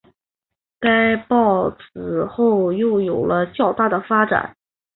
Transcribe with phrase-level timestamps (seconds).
[0.79, 4.55] 该报此后又有了较大发展。